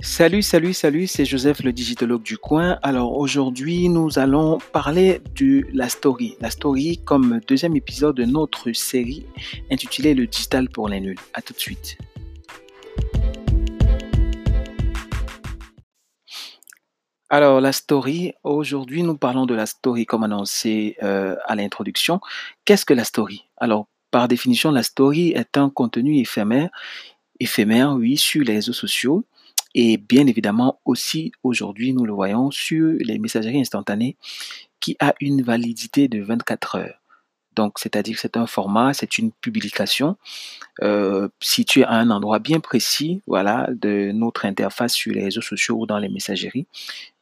Salut, 0.00 0.42
salut, 0.42 0.74
salut, 0.74 1.08
c'est 1.08 1.24
Joseph 1.24 1.64
le 1.64 1.72
digitologue 1.72 2.22
du 2.22 2.38
coin. 2.38 2.78
Alors 2.82 3.18
aujourd'hui, 3.18 3.88
nous 3.88 4.20
allons 4.20 4.58
parler 4.72 5.20
de 5.34 5.66
la 5.72 5.88
story. 5.88 6.36
La 6.40 6.50
story 6.50 6.98
comme 7.04 7.40
deuxième 7.48 7.74
épisode 7.74 8.14
de 8.14 8.24
notre 8.24 8.70
série 8.72 9.26
intitulée 9.72 10.14
Le 10.14 10.28
digital 10.28 10.68
pour 10.68 10.88
les 10.88 11.00
nuls. 11.00 11.18
À 11.34 11.42
tout 11.42 11.52
de 11.52 11.58
suite. 11.58 11.98
Alors 17.28 17.60
la 17.60 17.72
story, 17.72 18.34
aujourd'hui 18.44 19.02
nous 19.02 19.16
parlons 19.16 19.46
de 19.46 19.54
la 19.54 19.66
story 19.66 20.06
comme 20.06 20.22
annoncé 20.22 20.96
euh, 21.02 21.34
à 21.44 21.56
l'introduction. 21.56 22.20
Qu'est-ce 22.64 22.84
que 22.84 22.94
la 22.94 23.04
story? 23.04 23.46
Alors 23.56 23.88
par 24.12 24.28
définition, 24.28 24.70
la 24.70 24.84
story 24.84 25.30
est 25.30 25.56
un 25.56 25.70
contenu 25.70 26.18
éphémère, 26.18 26.70
éphémère, 27.40 27.94
oui, 27.94 28.16
sur 28.16 28.44
les 28.44 28.54
réseaux 28.54 28.72
sociaux 28.72 29.24
et 29.74 29.96
bien 29.96 30.26
évidemment 30.26 30.80
aussi 30.84 31.32
aujourd'hui, 31.42 31.92
nous 31.92 32.04
le 32.04 32.12
voyons 32.12 32.50
sur 32.50 32.94
les 33.00 33.18
messageries 33.18 33.60
instantanées 33.60 34.16
qui 34.80 34.96
a 35.00 35.14
une 35.20 35.42
validité 35.42 36.08
de 36.08 36.22
24 36.22 36.76
heures. 36.76 37.00
Donc, 37.58 37.80
c'est-à-dire 37.80 38.14
que 38.14 38.20
c'est 38.20 38.36
un 38.36 38.46
format, 38.46 38.94
c'est 38.94 39.18
une 39.18 39.32
publication 39.32 40.16
euh, 40.80 41.28
située 41.40 41.82
à 41.82 41.94
un 41.94 42.08
endroit 42.10 42.38
bien 42.38 42.60
précis, 42.60 43.20
voilà, 43.26 43.66
de 43.72 44.12
notre 44.12 44.44
interface 44.44 44.94
sur 44.94 45.12
les 45.12 45.24
réseaux 45.24 45.40
sociaux 45.40 45.74
ou 45.76 45.84
dans 45.84 45.98
les 45.98 46.08
messageries, 46.08 46.68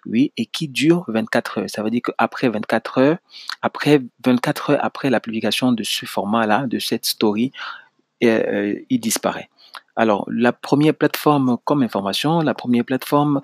oui, 0.05 0.33
et 0.37 0.45
qui 0.45 0.69
dure 0.69 1.07
24 1.09 1.59
heures. 1.59 1.71
Ça 1.71 1.83
veut 1.83 1.89
dire 1.89 2.03
qu'après 2.03 2.51
24 2.51 2.99
heures, 2.99 3.19
après 3.63 4.03
24 4.27 4.71
heures 4.73 4.85
après 4.85 5.09
la 5.09 5.21
publication 5.21 5.73
de 5.73 5.83
ce 5.83 6.05
format-là, 6.05 6.67
de 6.67 6.79
cette 6.79 7.07
story, 7.07 7.51
euh, 8.23 8.75
il 8.91 9.01
disparaît. 9.01 9.49
Alors, 9.97 10.27
la 10.31 10.53
première 10.53 10.95
plateforme 10.95 11.57
comme 11.65 11.83
information, 11.83 12.41
la 12.41 12.55
première 12.55 12.85
plateforme 12.85 13.41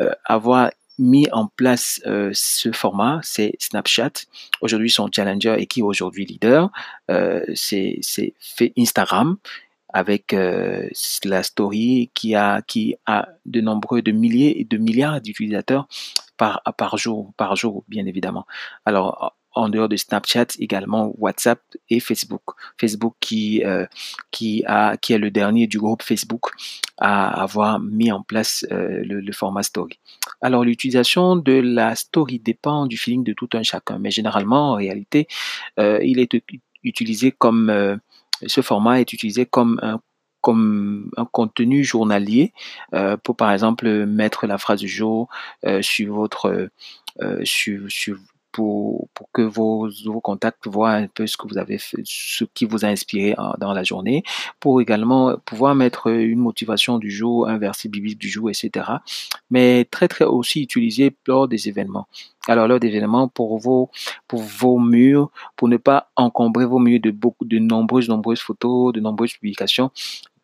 euh, 0.00 0.10
à 0.24 0.34
avoir 0.34 0.70
mis 0.98 1.28
en 1.32 1.46
place 1.46 2.00
euh, 2.06 2.30
ce 2.34 2.72
format, 2.72 3.20
c'est 3.22 3.54
Snapchat. 3.58 4.12
Aujourd'hui, 4.60 4.90
son 4.90 5.08
challenger 5.14 5.56
et 5.58 5.66
qui 5.66 5.80
est 5.80 5.82
aujourd'hui 5.82 6.26
leader, 6.26 6.70
euh, 7.10 7.44
c'est 7.54 8.00
fait 8.40 8.72
Instagram 8.76 9.36
avec 9.92 10.32
euh, 10.32 10.88
la 11.24 11.42
story 11.42 12.10
qui 12.14 12.34
a 12.34 12.62
qui 12.62 12.96
a 13.06 13.28
de 13.44 13.60
nombreux 13.60 14.02
de 14.02 14.12
milliers 14.12 14.60
et 14.60 14.64
de 14.64 14.78
milliards 14.78 15.20
d'utilisateurs 15.20 15.86
par 16.36 16.62
par 16.78 16.96
jour 16.96 17.32
par 17.36 17.56
jour 17.56 17.84
bien 17.88 18.06
évidemment. 18.06 18.46
Alors 18.86 19.36
en 19.54 19.68
dehors 19.68 19.88
de 19.88 19.96
Snapchat, 19.96 20.46
également 20.58 21.12
WhatsApp 21.18 21.60
et 21.90 22.00
Facebook. 22.00 22.42
Facebook 22.78 23.14
qui, 23.20 23.62
euh, 23.64 23.86
qui, 24.30 24.64
a, 24.66 24.96
qui 24.96 25.12
est 25.12 25.18
le 25.18 25.30
dernier 25.30 25.66
du 25.66 25.78
groupe 25.78 26.02
Facebook 26.02 26.50
à 26.98 27.42
avoir 27.42 27.80
mis 27.80 28.10
en 28.12 28.22
place 28.22 28.66
euh, 28.72 29.02
le, 29.04 29.32
format 29.32 29.62
story. 29.62 29.98
Alors 30.40 30.64
l'utilisation 30.64 31.36
de 31.36 31.52
la 31.52 31.94
story 31.94 32.38
dépend 32.38 32.86
du 32.86 32.96
feeling 32.96 33.24
de 33.24 33.32
tout 33.32 33.48
un 33.54 33.62
chacun, 33.62 33.98
mais 33.98 34.10
généralement 34.10 34.72
en 34.72 34.74
réalité, 34.74 35.26
euh, 35.78 35.98
il 36.02 36.18
est 36.18 36.30
utilisé 36.82 37.32
comme 37.32 37.98
ce 38.44 38.60
format 38.60 39.00
est 39.00 39.12
utilisé 39.12 39.46
comme 39.46 39.78
un 39.82 40.00
comme 40.40 41.12
un 41.16 41.24
contenu 41.24 41.84
journalier 41.84 42.52
pour 43.22 43.36
par 43.36 43.52
exemple 43.52 43.88
mettre 44.06 44.48
la 44.48 44.58
phrase 44.58 44.80
du 44.80 44.88
jour 44.88 45.28
sur 45.80 46.14
votre 46.14 46.68
sur, 47.44 47.82
sur, 47.88 48.18
pour, 48.52 49.08
que 49.32 49.42
vos, 49.42 49.88
vos 50.04 50.20
contacts 50.20 50.66
voient 50.66 50.92
un 50.92 51.06
peu 51.06 51.26
ce 51.26 51.36
que 51.36 51.48
vous 51.48 51.58
avez 51.58 51.78
fait, 51.78 52.02
ce 52.04 52.44
qui 52.44 52.64
vous 52.64 52.84
a 52.84 52.88
inspiré 52.88 53.34
dans 53.58 53.72
la 53.72 53.82
journée, 53.82 54.22
pour 54.60 54.80
également 54.80 55.36
pouvoir 55.44 55.74
mettre 55.74 56.08
une 56.08 56.38
motivation 56.38 56.98
du 56.98 57.10
jour, 57.10 57.48
un 57.48 57.58
verset 57.58 57.88
biblique 57.88 58.18
du 58.18 58.28
jour, 58.28 58.50
etc. 58.50 58.86
Mais 59.50 59.86
très 59.90 60.08
très 60.08 60.24
aussi 60.24 60.62
utilisé 60.62 61.14
lors 61.26 61.48
des 61.48 61.68
événements. 61.68 62.06
Alors 62.48 62.66
lors 62.66 62.80
des 62.80 62.88
événements 62.88 63.28
pour 63.28 63.58
vos 63.58 63.90
pour 64.26 64.42
vos 64.42 64.78
murs, 64.78 65.30
pour 65.56 65.68
ne 65.68 65.76
pas 65.76 66.10
encombrer 66.16 66.66
vos 66.66 66.78
murs 66.78 67.00
de 67.00 67.10
beaucoup 67.10 67.44
de 67.44 67.58
nombreuses 67.58 68.08
nombreuses 68.08 68.40
photos, 68.40 68.92
de 68.92 69.00
nombreuses 69.00 69.34
publications, 69.34 69.90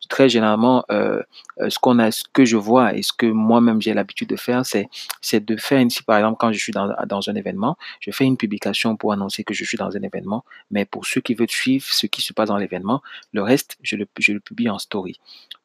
très 0.09 0.27
généralement, 0.27 0.83
euh, 0.91 1.21
euh, 1.61 1.69
ce 1.69 1.79
qu'on 1.79 1.99
a, 1.99 2.11
ce 2.11 2.23
que 2.33 2.43
je 2.43 2.57
vois 2.57 2.95
et 2.95 3.03
ce 3.03 3.13
que 3.13 3.27
moi-même 3.27 3.81
j'ai 3.81 3.93
l'habitude 3.93 4.27
de 4.27 4.35
faire, 4.35 4.65
c'est, 4.65 4.89
c'est 5.21 5.45
de 5.45 5.55
faire 5.55 5.81
ici, 5.81 6.03
par 6.03 6.17
exemple, 6.17 6.37
quand 6.39 6.51
je 6.51 6.59
suis 6.59 6.73
dans, 6.73 6.93
dans 7.07 7.29
un 7.29 7.35
événement, 7.35 7.77
je 8.01 8.11
fais 8.11 8.25
une 8.25 8.35
publication 8.35 8.97
pour 8.97 9.13
annoncer 9.13 9.43
que 9.43 9.53
je 9.53 9.63
suis 9.63 9.77
dans 9.77 9.95
un 9.95 10.01
événement, 10.01 10.43
mais 10.71 10.85
pour 10.85 11.05
ceux 11.05 11.21
qui 11.21 11.35
veulent 11.35 11.49
suivre 11.49 11.85
ce 11.85 12.07
qui 12.07 12.21
se 12.21 12.33
passe 12.33 12.49
dans 12.49 12.57
l'événement, 12.57 13.01
le 13.31 13.43
reste, 13.43 13.77
je 13.83 13.95
le, 13.95 14.07
je 14.19 14.33
le 14.33 14.39
publie 14.39 14.69
en 14.69 14.79
story. 14.79 15.19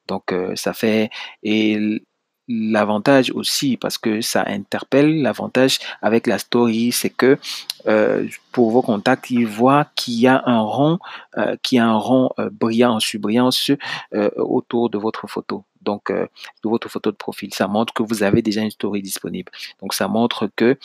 Donc, 0.07 0.33
euh, 0.33 0.55
ça 0.55 0.75
fait, 0.75 1.09
et 1.43 2.03
L'avantage 2.47 3.31
aussi, 3.31 3.79
parce 3.79 3.97
que 3.97 4.21
ça 4.21 4.45
interpelle, 4.47 5.23
l'avantage 5.23 5.79
avec 6.03 6.27
la 6.27 6.39
story, 6.39 6.93
c'est 6.93 7.09
que 7.09 7.39
euh, 7.87 8.29
pour 8.53 8.71
vos 8.71 8.83
contacts, 8.83 9.31
ils 9.31 9.47
voient 9.47 9.87
qu'il 9.95 10.15
y 10.21 10.27
a 10.27 10.43
un 10.45 10.61
rond, 10.61 10.99
euh, 11.39 11.57
qui 11.63 11.79
a 11.79 11.87
un 11.87 11.97
rond 11.97 12.29
euh, 12.39 12.51
brillant, 12.51 12.99
brillant 13.19 13.49
euh, 14.15 14.31
autour 14.37 14.91
de 14.91 14.99
votre 14.99 15.27
photo. 15.27 15.65
Donc, 15.81 16.11
euh, 16.11 16.27
de 16.63 16.69
votre 16.69 16.91
photo 16.91 17.11
de 17.11 17.17
profil, 17.17 17.53
ça 17.55 17.67
montre 17.67 17.95
que 17.95 18.03
vous 18.03 18.23
avez 18.23 18.43
déjà 18.43 18.61
une 18.61 18.71
story 18.71 19.01
disponible. 19.01 19.51
Donc, 19.81 19.95
ça 19.95 20.07
montre 20.07 20.51
que 20.55 20.79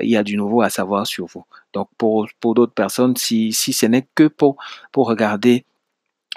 il 0.00 0.08
y 0.08 0.16
a 0.16 0.22
du 0.22 0.36
nouveau 0.38 0.62
à 0.62 0.70
savoir 0.70 1.06
sur 1.06 1.26
vous. 1.26 1.44
Donc, 1.74 1.88
pour 1.98 2.26
pour 2.40 2.54
d'autres 2.54 2.74
personnes, 2.74 3.16
si 3.16 3.52
si 3.52 3.74
ce 3.74 3.84
n'est 3.86 4.06
que 4.14 4.28
pour 4.28 4.56
pour 4.92 5.08
regarder 5.08 5.64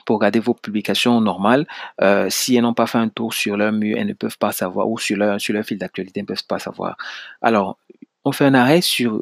pour 0.10 0.18
regarder 0.18 0.40
vos 0.40 0.56
publications 0.56 1.22
normales. 1.22 1.68
Euh, 2.02 2.32
si 2.32 2.56
elles 2.56 2.64
n'ont 2.64 2.74
pas 2.74 2.88
fait 2.88 2.98
un 2.98 3.10
tour 3.10 3.32
sur 3.32 3.56
leur 3.58 3.72
mur, 3.72 3.96
elles 3.96 4.08
ne 4.08 4.14
peuvent 4.14 4.40
pas 4.40 4.52
savoir, 4.52 4.90
ou 4.90 4.98
sur 4.98 5.16
leur, 5.18 5.40
sur 5.40 5.54
leur 5.54 5.64
fil 5.64 5.78
d'actualité, 5.78 6.20
elles 6.20 6.24
ne 6.24 6.30
peuvent 6.30 6.48
pas 6.48 6.58
savoir. 6.58 6.98
Alors, 7.44 7.78
on 8.26 8.32
fait 8.32 8.46
un 8.46 8.56
arrêt 8.56 8.82
sur 8.82 9.22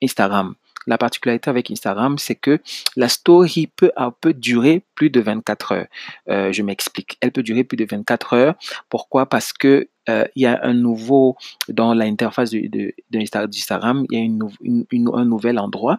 Instagram. 0.00 0.54
La 0.86 0.96
particularité 0.96 1.50
avec 1.50 1.72
Instagram, 1.72 2.18
c'est 2.18 2.36
que 2.36 2.60
la 2.94 3.08
story 3.08 3.66
peut, 3.66 3.90
peut 4.20 4.32
durer 4.32 4.84
plus 4.94 5.10
de 5.10 5.20
24 5.20 5.72
heures. 5.72 5.86
Euh, 6.28 6.52
je 6.52 6.62
m'explique. 6.62 7.18
Elle 7.20 7.32
peut 7.32 7.42
durer 7.42 7.64
plus 7.64 7.76
de 7.76 7.84
24 7.84 8.34
heures. 8.34 8.54
Pourquoi? 8.90 9.28
Parce 9.28 9.52
que 9.52 9.88
euh, 10.08 10.24
il 10.36 10.42
y 10.42 10.46
a 10.46 10.60
un 10.62 10.72
nouveau 10.72 11.36
dans 11.66 11.94
l'interface 11.94 12.52
d'Instagram, 13.10 14.06
il 14.08 14.16
y 14.16 14.22
a 14.22 14.24
une, 14.24 14.86
un 15.14 15.24
nouvel 15.24 15.58
endroit 15.58 15.98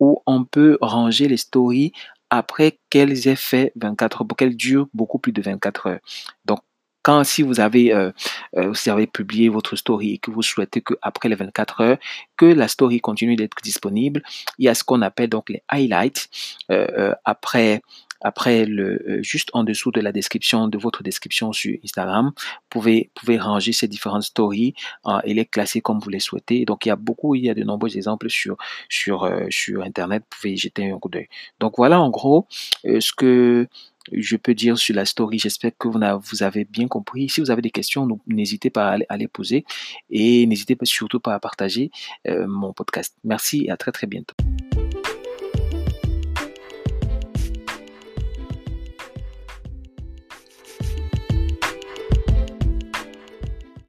où 0.00 0.20
on 0.26 0.42
peut 0.42 0.78
ranger 0.80 1.28
les 1.28 1.36
stories 1.36 1.92
après 2.32 2.78
qu'elles 2.88 3.28
aient 3.28 3.36
fait 3.36 3.72
24 3.76 4.22
heures, 4.22 4.26
pour 4.26 4.38
qu'elles 4.38 4.56
durent 4.56 4.88
beaucoup 4.94 5.18
plus 5.18 5.32
de 5.32 5.42
24 5.42 5.86
heures. 5.86 6.00
Donc, 6.46 6.60
quand 7.02 7.24
si 7.24 7.42
vous 7.42 7.60
avez, 7.60 7.92
euh, 7.92 8.10
euh, 8.56 8.70
vous 8.70 8.90
avez 8.90 9.06
publié 9.06 9.50
votre 9.50 9.76
story 9.76 10.14
et 10.14 10.18
que 10.18 10.30
vous 10.30 10.40
souhaitez 10.40 10.80
que 10.80 10.94
après 11.02 11.28
les 11.28 11.34
24 11.34 11.80
heures, 11.82 11.98
que 12.38 12.46
la 12.46 12.68
story 12.68 13.00
continue 13.00 13.36
d'être 13.36 13.56
disponible, 13.62 14.22
il 14.56 14.64
y 14.64 14.68
a 14.70 14.74
ce 14.74 14.82
qu'on 14.82 15.02
appelle 15.02 15.28
donc 15.28 15.50
les 15.50 15.62
highlights. 15.68 16.30
Euh, 16.70 17.12
après 17.26 17.82
après, 18.22 18.64
le, 18.64 19.02
euh, 19.08 19.22
juste 19.22 19.50
en 19.52 19.64
dessous 19.64 19.90
de 19.90 20.00
la 20.00 20.12
description, 20.12 20.68
de 20.68 20.78
votre 20.78 21.02
description 21.02 21.52
sur 21.52 21.76
Instagram, 21.84 22.32
vous 22.36 22.60
pouvez, 22.70 23.10
pouvez 23.14 23.38
ranger 23.38 23.72
ces 23.72 23.88
différentes 23.88 24.22
stories 24.22 24.74
hein, 25.04 25.20
et 25.24 25.34
les 25.34 25.44
classer 25.44 25.80
comme 25.80 25.98
vous 25.98 26.10
les 26.10 26.20
souhaitez. 26.20 26.64
Donc, 26.64 26.86
il 26.86 26.88
y 26.88 26.92
a 26.92 26.96
beaucoup, 26.96 27.34
il 27.34 27.44
y 27.44 27.50
a 27.50 27.54
de 27.54 27.62
nombreux 27.62 27.96
exemples 27.96 28.30
sur, 28.30 28.56
sur, 28.88 29.24
euh, 29.24 29.46
sur 29.50 29.82
Internet. 29.82 30.22
Vous 30.22 30.36
pouvez 30.38 30.52
y 30.54 30.56
jeter 30.56 30.90
un 30.90 30.98
coup 30.98 31.08
d'œil. 31.08 31.28
Donc, 31.60 31.74
voilà 31.76 32.00
en 32.00 32.10
gros 32.10 32.46
euh, 32.86 33.00
ce 33.00 33.12
que 33.12 33.66
je 34.10 34.36
peux 34.36 34.54
dire 34.54 34.78
sur 34.78 34.96
la 34.96 35.04
story. 35.04 35.38
J'espère 35.38 35.70
que 35.78 35.86
vous 35.86 36.42
avez 36.42 36.64
bien 36.64 36.88
compris. 36.88 37.28
Si 37.28 37.40
vous 37.40 37.52
avez 37.52 37.62
des 37.62 37.70
questions, 37.70 38.08
n'hésitez 38.26 38.68
pas 38.68 38.98
à 39.08 39.16
les 39.16 39.28
poser 39.28 39.64
et 40.10 40.44
n'hésitez 40.46 40.76
surtout 40.82 41.20
pas 41.20 41.34
à 41.34 41.38
partager 41.38 41.92
mon 42.26 42.72
podcast. 42.72 43.14
Merci 43.22 43.66
et 43.66 43.70
à 43.70 43.76
très 43.76 43.92
très 43.92 44.08
bientôt. 44.08 44.34